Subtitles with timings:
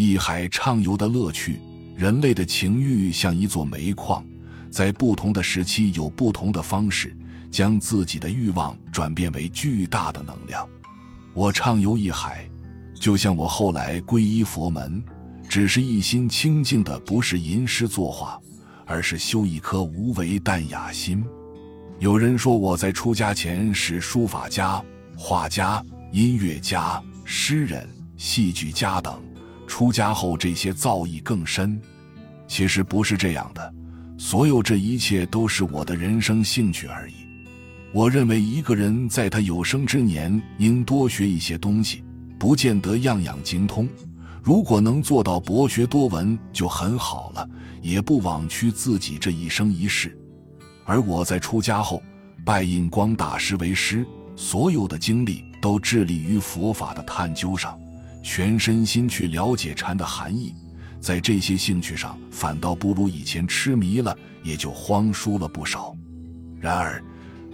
[0.00, 1.58] 一海畅游的乐趣，
[1.96, 4.24] 人类的情欲像一座煤矿，
[4.70, 7.16] 在不同的时期有不同的方式，
[7.50, 10.64] 将自己的欲望转变为巨大的能量。
[11.34, 12.48] 我畅游一海，
[12.94, 15.02] 就像我后来皈依佛门，
[15.48, 18.38] 只是一心清净的，不是吟诗作画，
[18.86, 21.24] 而是修一颗无为淡雅心。
[21.98, 24.80] 有人说我在出家前是书法家、
[25.16, 27.84] 画家、音乐家、诗人、
[28.16, 29.20] 戏剧家等，
[29.68, 31.80] 出家后这些造诣更深。
[32.48, 33.74] 其实不是这样的，
[34.16, 37.14] 所有这一切都是我的人生兴趣而已。
[37.92, 42.02] 我认为一个人在他有生之年应多学一些东西，
[42.38, 43.88] 不见得样样精通。
[44.42, 47.48] 如果能做到博学多闻就很好了，
[47.82, 50.18] 也不枉屈自己这一生一世。
[50.84, 52.02] 而我在出家后，
[52.46, 57.78] 拜印光大师为师，所有的精力都致力于佛法的探究上，
[58.22, 60.54] 全身心去了解禅的含义。
[61.00, 65.94] 在这些兴趣上，反倒不如以前痴迷了，也就荒疏了不少。
[66.60, 67.02] 然而，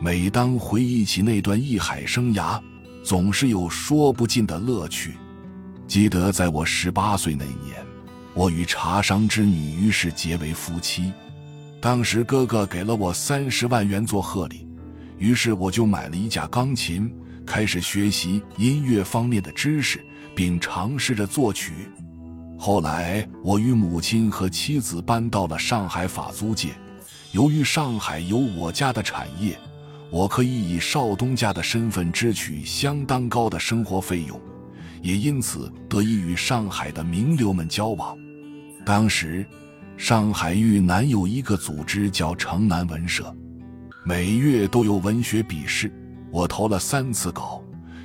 [0.00, 2.60] 每当回忆起那段艺海生涯，
[3.02, 5.14] 总是有说不尽的乐趣。
[5.88, 7.84] 记得在我十八岁那年，
[8.32, 11.12] 我与茶商之女于是结为夫妻。
[11.80, 14.68] 当时哥哥给了我三十万元做贺礼，
[15.18, 17.12] 于是我就买了一架钢琴，
[17.44, 20.00] 开始学习音乐方面的知识，
[20.34, 21.72] 并尝试着作曲。
[22.58, 26.70] 后来，我与母亲和妻子搬到了上海法租界。
[27.32, 29.58] 由于上海有我家的产业，
[30.10, 34.40] 我可以以少东家的身份支取相当高的生活费用，
[35.00, 38.16] 也因此得以与上海的名流们交往。
[38.84, 39.46] 当时。
[39.98, 43.32] 上海豫南有一个组织叫城南文社，
[44.04, 45.92] 每月都有文学笔试，
[46.32, 47.62] 我投了三次稿，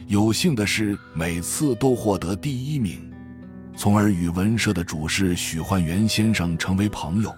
[0.07, 2.97] 有幸的是每次都获得第一名，
[3.75, 7.35] 从而与文社的主事许焕元先生成为朋友。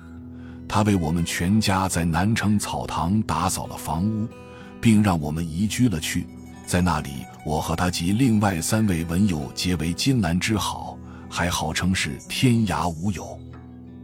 [0.68, 4.28] 他为我们全家在南城草堂打扫了房屋，
[4.80, 6.28] 并让我们移居了去。
[6.68, 7.10] 在那里，
[7.44, 10.96] 我和他及另外三位文友结为金兰之好，
[11.28, 13.36] 还号称是天涯无友。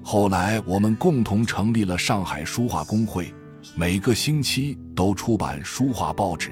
[0.01, 3.31] 后来，我们共同成立了上海书画工会，
[3.75, 6.51] 每个星期都出版书画报纸，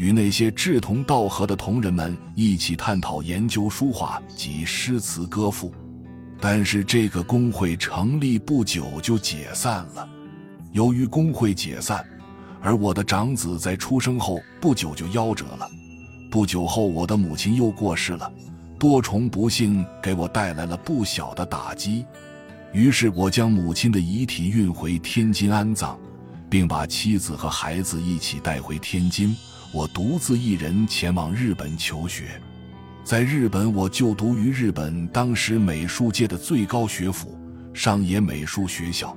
[0.00, 5.70] 与那些志同道合的同仁们一起探讨研究书画及诗词歌赋。
[6.40, 10.08] 但是，这个工会成立不久就解散了。
[10.72, 12.02] 由于工会解散，
[12.62, 15.68] 而我的长子在出生后不久就夭折了。
[16.30, 18.32] 不久后，我的母亲又过世了，
[18.78, 22.06] 多重不幸给我带来了不小的打击。
[22.72, 25.98] 于是我将母亲的遗体运回天津安葬，
[26.48, 29.36] 并把妻子和孩子一起带回天津。
[29.72, 32.40] 我独自一人前往日本求学。
[33.04, 37.38] 在日本，我就读于日本当时美术界的最高学府
[37.72, 39.16] 上野美术学校，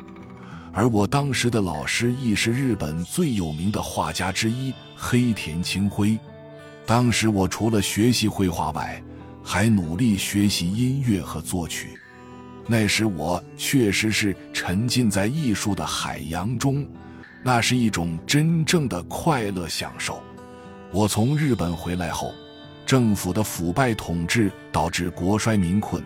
[0.71, 6.17] 而我当时的老师亦是日本最有名的画家之一黑田清辉。
[6.85, 9.01] 当时我除了学习绘画外，
[9.43, 11.97] 还努力学习音乐和作曲。
[12.67, 16.87] 那时我确实是沉浸在艺术的海洋中，
[17.43, 20.21] 那是一种真正的快乐享受。
[20.93, 22.31] 我从日本回来后，
[22.85, 26.03] 政府的腐败统治导致国衰民困，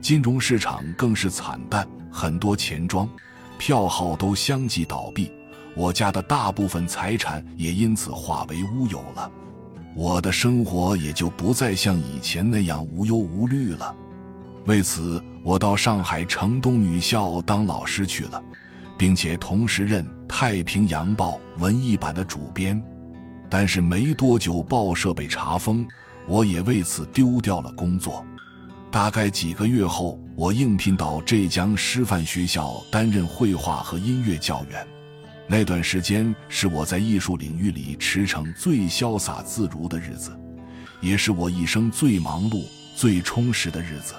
[0.00, 3.08] 金融市场更是惨淡，很多钱庄、
[3.58, 5.32] 票号都相继倒闭，
[5.74, 9.28] 我家的大部分财产也因此化为乌有了，
[9.96, 13.92] 我的生活也就不再像以前那样无忧无虑了。
[14.66, 18.40] 为此，我到上海城东女校当老师去了，
[18.96, 22.80] 并且同时任《太平洋报》文艺版的主编。
[23.50, 25.86] 但是没多久，报社被查封，
[26.26, 28.24] 我也为此丢掉了工作。
[28.90, 34.86] 大概几个月后，我应聘到浙江师范学校担任绘画和音乐教员。
[35.46, 40.38] 那段时间是我在艺术领域里驰骋最潇洒自如的日子，
[41.00, 42.64] 也是我一生最忙碌、
[42.94, 44.14] 最充实的日子。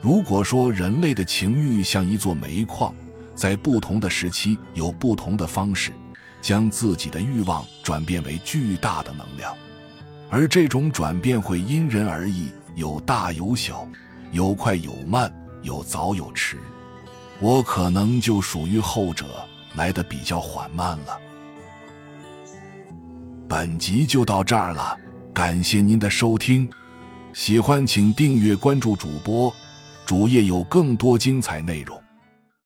[0.00, 2.94] 如果说人类的情欲像一座煤矿，
[3.34, 5.92] 在不同的时期有不同的方式，
[6.42, 9.56] 将自己的欲望转变为巨大的能量，
[10.28, 13.86] 而这种转变会因人而异，有大有小，
[14.32, 16.58] 有快有慢，有早有迟。
[17.38, 19.26] 我可能就属于后者，
[19.76, 21.18] 来的比较缓慢了。
[23.48, 24.98] 本集就到这儿了，
[25.32, 26.68] 感谢您的收听，
[27.32, 29.54] 喜欢请订阅关注主播。
[30.04, 32.01] 主页有更多精彩内容。